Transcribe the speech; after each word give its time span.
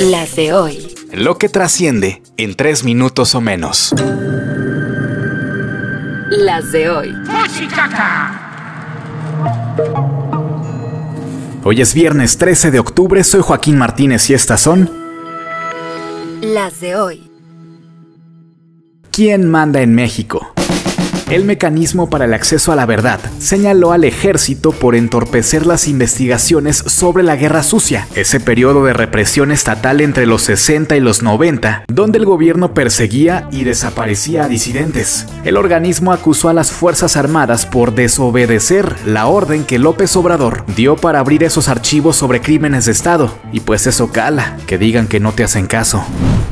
Las 0.00 0.36
de 0.36 0.52
hoy. 0.52 0.94
Lo 1.12 1.38
que 1.38 1.48
trasciende 1.48 2.22
en 2.36 2.54
tres 2.54 2.84
minutos 2.84 3.34
o 3.34 3.40
menos. 3.40 3.94
Las 6.30 6.72
de 6.72 6.88
hoy. 6.90 7.14
Hoy 11.64 11.80
es 11.80 11.94
viernes 11.94 12.38
13 12.38 12.70
de 12.70 12.78
octubre, 12.78 13.22
soy 13.24 13.42
Joaquín 13.42 13.78
Martínez 13.78 14.28
y 14.30 14.34
estas 14.34 14.60
son... 14.60 14.90
Las 16.40 16.80
de 16.80 16.96
hoy. 16.96 17.30
¿Quién 19.10 19.48
manda 19.48 19.82
en 19.82 19.94
México? 19.94 20.52
El 21.32 21.46
mecanismo 21.46 22.10
para 22.10 22.26
el 22.26 22.34
acceso 22.34 22.72
a 22.72 22.76
la 22.76 22.84
verdad, 22.84 23.18
señaló 23.38 23.92
al 23.92 24.04
ejército 24.04 24.70
por 24.70 24.94
entorpecer 24.94 25.64
las 25.64 25.88
investigaciones 25.88 26.76
sobre 26.76 27.22
la 27.22 27.36
Guerra 27.36 27.62
Sucia, 27.62 28.06
ese 28.14 28.38
periodo 28.38 28.84
de 28.84 28.92
represión 28.92 29.50
estatal 29.50 30.02
entre 30.02 30.26
los 30.26 30.42
60 30.42 30.94
y 30.94 31.00
los 31.00 31.22
90, 31.22 31.84
donde 31.88 32.18
el 32.18 32.26
gobierno 32.26 32.74
perseguía 32.74 33.48
y 33.50 33.64
desaparecía 33.64 34.44
a 34.44 34.48
disidentes. 34.48 35.26
El 35.42 35.56
organismo 35.56 36.12
acusó 36.12 36.50
a 36.50 36.52
las 36.52 36.70
Fuerzas 36.70 37.16
Armadas 37.16 37.64
por 37.64 37.94
desobedecer 37.94 38.94
la 39.06 39.26
orden 39.26 39.64
que 39.64 39.78
López 39.78 40.14
Obrador 40.16 40.66
dio 40.76 40.96
para 40.96 41.20
abrir 41.20 41.44
esos 41.44 41.68
archivos 41.68 42.14
sobre 42.14 42.42
crímenes 42.42 42.84
de 42.84 42.92
Estado. 42.92 43.32
Y 43.52 43.60
pues 43.60 43.86
eso 43.86 44.12
cala, 44.12 44.58
que 44.66 44.76
digan 44.76 45.08
que 45.08 45.18
no 45.18 45.32
te 45.32 45.44
hacen 45.44 45.66
caso. 45.66 46.04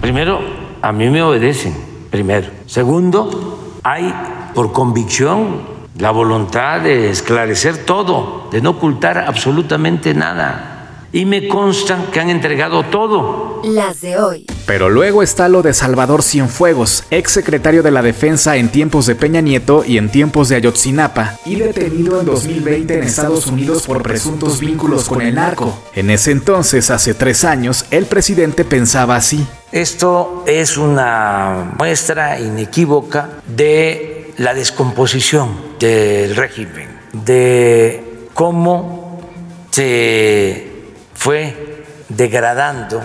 Primero, 0.00 0.38
a 0.80 0.92
mí 0.92 1.10
me 1.10 1.20
obedecen, 1.20 1.74
primero. 2.10 2.46
Segundo, 2.66 3.80
hay 3.82 4.14
por 4.54 4.72
convicción, 4.72 5.78
la 5.98 6.10
voluntad 6.10 6.80
de 6.80 7.10
esclarecer 7.10 7.84
todo, 7.84 8.48
de 8.52 8.60
no 8.60 8.70
ocultar 8.70 9.18
absolutamente 9.18 10.14
nada. 10.14 10.74
Y 11.10 11.24
me 11.24 11.48
constan 11.48 12.06
que 12.12 12.20
han 12.20 12.28
entregado 12.28 12.84
todo. 12.84 13.62
Las 13.64 14.02
de 14.02 14.18
hoy. 14.18 14.46
Pero 14.66 14.90
luego 14.90 15.22
está 15.22 15.48
lo 15.48 15.62
de 15.62 15.72
Salvador 15.72 16.22
Cienfuegos, 16.22 17.04
ex 17.10 17.32
secretario 17.32 17.82
de 17.82 17.90
la 17.90 18.02
Defensa 18.02 18.56
en 18.56 18.68
tiempos 18.68 19.06
de 19.06 19.14
Peña 19.14 19.40
Nieto 19.40 19.84
y 19.86 19.96
en 19.96 20.10
tiempos 20.10 20.50
de 20.50 20.56
Ayotzinapa, 20.56 21.38
y 21.46 21.56
detenido 21.56 22.20
en 22.20 22.26
2020 22.26 22.98
en 22.98 23.02
Estados 23.04 23.46
Unidos 23.46 23.86
por 23.86 24.02
presuntos 24.02 24.60
vínculos 24.60 25.08
con 25.08 25.22
el 25.22 25.34
narco. 25.34 25.72
En 25.94 26.10
ese 26.10 26.30
entonces, 26.30 26.90
hace 26.90 27.14
tres 27.14 27.44
años, 27.44 27.86
el 27.90 28.04
presidente 28.04 28.64
pensaba 28.64 29.16
así. 29.16 29.46
Esto 29.72 30.44
es 30.46 30.76
una 30.76 31.72
muestra 31.78 32.38
inequívoca 32.38 33.30
de 33.46 34.17
la 34.38 34.54
descomposición 34.54 35.48
del 35.80 36.36
régimen, 36.36 36.88
de 37.12 38.28
cómo 38.34 39.20
se 39.70 40.70
fue 41.14 41.84
degradando 42.08 43.00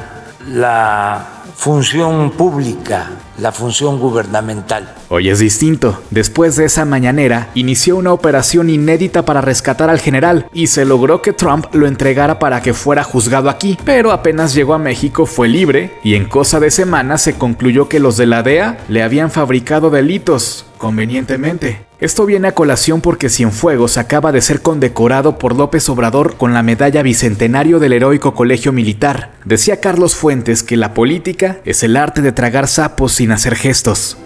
la 0.47 1.27
función 1.55 2.31
pública, 2.31 3.09
la 3.39 3.51
función 3.51 3.99
gubernamental. 3.99 4.93
Hoy 5.09 5.29
es 5.29 5.39
distinto. 5.39 6.03
Después 6.11 6.55
de 6.55 6.65
esa 6.65 6.85
mañanera, 6.85 7.49
inició 7.55 7.95
una 7.97 8.13
operación 8.13 8.69
inédita 8.69 9.25
para 9.25 9.41
rescatar 9.41 9.89
al 9.89 9.99
general 9.99 10.47
y 10.53 10.67
se 10.67 10.85
logró 10.85 11.23
que 11.23 11.33
Trump 11.33 11.65
lo 11.73 11.87
entregara 11.87 12.37
para 12.37 12.61
que 12.61 12.73
fuera 12.73 13.03
juzgado 13.03 13.49
aquí. 13.49 13.77
Pero 13.85 14.11
apenas 14.11 14.53
llegó 14.53 14.75
a 14.75 14.79
México 14.79 15.25
fue 15.25 15.47
libre 15.47 15.93
y 16.03 16.13
en 16.13 16.25
cosa 16.25 16.59
de 16.59 16.69
semanas 16.69 17.23
se 17.23 17.35
concluyó 17.35 17.89
que 17.89 17.99
los 17.99 18.17
de 18.17 18.27
la 18.27 18.43
DEA 18.43 18.77
le 18.87 19.01
habían 19.01 19.31
fabricado 19.31 19.89
delitos 19.89 20.65
convenientemente. 20.83 21.85
Esto 22.01 22.25
viene 22.25 22.49
a 22.49 22.55
colación 22.55 22.99
porque 22.99 23.29
Cienfuegos 23.29 23.97
acaba 23.97 24.33
de 24.33 24.41
ser 24.41 24.61
condecorado 24.61 25.39
por 25.39 25.55
López 25.55 25.87
Obrador 25.87 26.35
con 26.35 26.53
la 26.53 26.61
medalla 26.61 27.01
bicentenario 27.01 27.79
del 27.79 27.93
heroico 27.93 28.33
colegio 28.33 28.73
militar. 28.73 29.31
Decía 29.45 29.79
Carlos 29.79 30.13
Fuentes 30.13 30.61
que 30.61 30.75
la 30.75 30.93
política 30.93 31.59
es 31.63 31.83
el 31.83 31.95
arte 31.95 32.21
de 32.21 32.33
tragar 32.33 32.67
sapos 32.67 33.13
sin 33.13 33.31
hacer 33.31 33.55
gestos. 33.55 34.17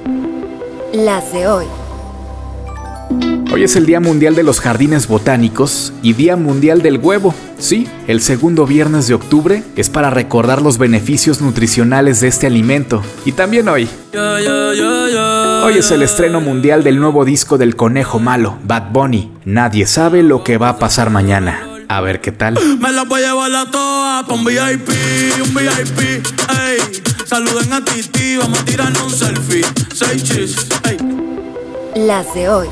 Las 0.93 1.31
de 1.31 1.47
hoy. 1.47 1.67
Hoy 3.49 3.63
es 3.63 3.77
el 3.77 3.85
Día 3.85 4.01
Mundial 4.01 4.35
de 4.35 4.43
los 4.43 4.59
Jardines 4.59 5.07
Botánicos 5.07 5.93
y 6.03 6.13
Día 6.13 6.35
Mundial 6.35 6.81
del 6.81 6.97
Huevo. 6.97 7.33
Sí, 7.57 7.87
el 8.07 8.21
segundo 8.21 8.67
viernes 8.67 9.07
de 9.07 9.13
octubre 9.13 9.63
es 9.77 9.89
para 9.89 10.09
recordar 10.09 10.61
los 10.61 10.77
beneficios 10.77 11.39
nutricionales 11.41 12.19
de 12.19 12.27
este 12.27 12.45
alimento. 12.45 13.01
Y 13.25 13.31
también 13.31 13.69
hoy. 13.69 13.87
Hoy 14.13 15.77
es 15.77 15.91
el 15.91 16.01
estreno 16.01 16.41
mundial 16.41 16.83
del 16.83 16.99
nuevo 16.99 17.23
disco 17.23 17.57
del 17.57 17.77
conejo 17.77 18.19
malo, 18.19 18.57
Bad 18.63 18.91
Bunny. 18.91 19.31
Nadie 19.45 19.85
sabe 19.85 20.23
lo 20.23 20.43
que 20.43 20.57
va 20.57 20.69
a 20.69 20.79
pasar 20.79 21.09
mañana. 21.09 21.65
A 21.87 22.01
ver 22.01 22.19
qué 22.19 22.33
tal. 22.33 22.59
Me 22.79 22.91
la 22.91 23.05
voy 23.05 23.23
a 23.23 23.29
llevar 23.29 23.55
a 23.55 23.71
toa 23.71 24.25
pa' 24.27 24.33
un 24.33 24.43
VIP, 24.43 24.89
un 25.41 25.53
VIP, 25.53 25.99
ey. 26.01 26.79
Saluden 27.25 27.71
a 27.71 27.83
Titi, 27.83 28.35
vamos 28.35 28.59
a 28.59 28.65
tirarnos 28.65 29.03
un 29.03 29.11
selfie. 29.11 29.65
Seis 29.93 30.23
chis, 30.23 30.67
ey. 30.83 30.97
Las 31.95 32.33
de 32.35 32.49
hoy. 32.49 32.67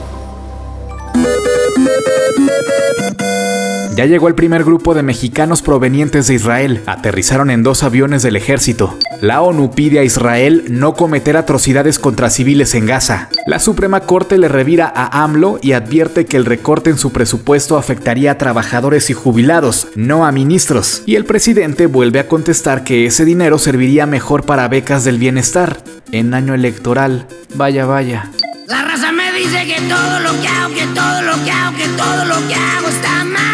Ya 3.96 4.06
llegó 4.06 4.28
el 4.28 4.35
primer 4.35 4.66
grupo 4.66 4.94
de 4.94 5.03
mexicanos 5.03 5.62
provenientes 5.62 6.28
de 6.28 6.34
Israel. 6.34 6.81
Aterrizaron 6.85 7.50
en 7.50 7.63
dos 7.63 7.81
aviones 7.81 8.23
del 8.23 8.35
ejército. 8.35 8.97
La 9.22 9.41
ONU 9.41 9.72
pide 9.72 10.00
a 10.00 10.03
Israel 10.03 10.66
no 10.69 10.95
cometer 10.95 11.38
atrocidades 11.38 11.97
contra 11.97 12.29
civiles 12.29 12.75
en 12.75 12.88
Gaza. 12.88 13.29
La 13.47 13.59
Suprema 13.59 14.01
Corte 14.01 14.38
le 14.38 14.50
revira 14.50 14.91
a 14.94 15.24
AMLO 15.24 15.59
y 15.62 15.72
advierte 15.72 16.25
que 16.25 16.35
el 16.35 16.44
recorte 16.44 16.90
en 16.90 16.97
su 16.97 17.13
presupuesto 17.13 17.78
afectaría 17.78 18.31
a 18.31 18.38
trabajadores 18.38 19.09
y 19.09 19.13
jubilados, 19.13 19.88
no 19.95 20.25
a 20.25 20.34
ministros. 20.34 21.01
Y 21.06 21.16
el 21.16 21.24
presidente 21.24 21.85
vuelve 21.85 22.19
a 22.19 22.28
contestar 22.28 22.84
que 22.84 23.06
ese 23.06 23.24
dinero 23.24 23.59
serviría 23.59 24.06
mejor 24.06 24.45
para 24.45 24.68
becas 24.68 25.06
del 25.06 25.19
bienestar. 25.19 25.78
En 26.12 26.34
año 26.34 26.53
electoral, 26.53 27.28
vaya 27.56 27.85
vaya. 27.85 28.29
La 28.68 28.84
raza 28.84 29.13
dice 29.35 29.66
que 29.66 29.81
todo 29.81 30.19
lo 30.22 30.41
que 30.41 30.47
hago, 30.47 30.73
que 30.73 30.88
todo 30.88 31.22
lo 31.22 31.44
que 31.44 31.51
hago, 31.51 31.78
que 31.78 31.88
todo 31.90 32.25
lo 32.25 32.47
que 32.47 32.56
hago 32.56 32.88
está 32.88 33.25
mal. 33.25 33.46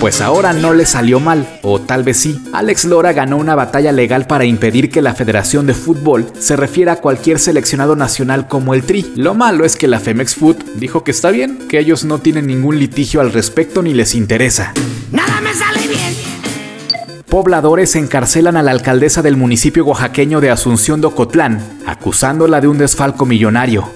Pues 0.00 0.20
ahora 0.20 0.52
no 0.52 0.72
le 0.72 0.86
salió 0.86 1.20
mal, 1.20 1.46
o 1.62 1.80
tal 1.80 2.04
vez 2.04 2.18
sí. 2.18 2.40
Alex 2.52 2.84
Lora 2.86 3.12
ganó 3.12 3.36
una 3.36 3.54
batalla 3.54 3.92
legal 3.92 4.26
para 4.26 4.44
impedir 4.44 4.90
que 4.90 5.02
la 5.02 5.14
Federación 5.14 5.66
de 5.66 5.74
Fútbol 5.74 6.26
se 6.38 6.56
refiera 6.56 6.92
a 6.92 6.96
cualquier 6.96 7.38
seleccionado 7.38 7.96
nacional 7.96 8.48
como 8.48 8.72
el 8.72 8.84
Tri. 8.84 9.12
Lo 9.16 9.34
malo 9.34 9.64
es 9.64 9.76
que 9.76 9.88
la 9.88 10.00
Femex 10.00 10.36
Food 10.36 10.56
dijo 10.76 11.04
que 11.04 11.10
está 11.10 11.30
bien, 11.30 11.58
que 11.68 11.78
ellos 11.78 12.04
no 12.04 12.18
tienen 12.18 12.46
ningún 12.46 12.78
litigio 12.78 13.20
al 13.20 13.32
respecto 13.32 13.82
ni 13.82 13.92
les 13.92 14.14
interesa. 14.14 14.72
Nada 15.12 15.40
me 15.42 15.52
sale 15.52 15.86
bien. 15.86 16.14
Pobladores 17.28 17.94
encarcelan 17.94 18.56
a 18.56 18.62
la 18.62 18.70
alcaldesa 18.70 19.22
del 19.22 19.36
municipio 19.36 19.84
oaxaqueño 19.84 20.40
de 20.40 20.50
Asunción 20.50 21.00
de 21.00 21.08
Ocotlán, 21.08 21.60
acusándola 21.86 22.60
de 22.60 22.68
un 22.68 22.78
desfalco 22.78 23.26
millonario. 23.26 23.88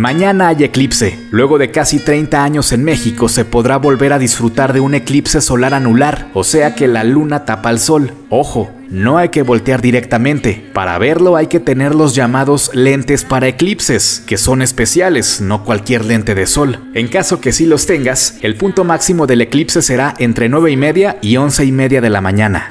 Mañana 0.00 0.48
hay 0.48 0.64
eclipse. 0.64 1.18
Luego 1.30 1.58
de 1.58 1.70
casi 1.70 1.98
30 1.98 2.42
años 2.42 2.72
en 2.72 2.82
México 2.84 3.28
se 3.28 3.44
podrá 3.44 3.76
volver 3.76 4.14
a 4.14 4.18
disfrutar 4.18 4.72
de 4.72 4.80
un 4.80 4.94
eclipse 4.94 5.42
solar 5.42 5.74
anular, 5.74 6.28
o 6.32 6.42
sea 6.42 6.74
que 6.74 6.88
la 6.88 7.04
luna 7.04 7.44
tapa 7.44 7.68
al 7.68 7.78
sol. 7.78 8.14
Ojo, 8.30 8.70
no 8.88 9.18
hay 9.18 9.28
que 9.28 9.42
voltear 9.42 9.82
directamente. 9.82 10.70
Para 10.72 10.96
verlo 10.96 11.36
hay 11.36 11.48
que 11.48 11.60
tener 11.60 11.94
los 11.94 12.14
llamados 12.14 12.70
lentes 12.72 13.24
para 13.24 13.48
eclipses, 13.48 14.24
que 14.26 14.38
son 14.38 14.62
especiales, 14.62 15.42
no 15.42 15.64
cualquier 15.64 16.06
lente 16.06 16.34
de 16.34 16.46
sol. 16.46 16.78
En 16.94 17.06
caso 17.08 17.42
que 17.42 17.52
sí 17.52 17.66
los 17.66 17.84
tengas, 17.84 18.38
el 18.40 18.56
punto 18.56 18.84
máximo 18.84 19.26
del 19.26 19.42
eclipse 19.42 19.82
será 19.82 20.14
entre 20.16 20.48
9 20.48 20.70
y 20.70 20.76
media 20.78 21.18
y 21.20 21.36
11 21.36 21.66
y 21.66 21.72
media 21.72 22.00
de 22.00 22.08
la 22.08 22.22
mañana. 22.22 22.70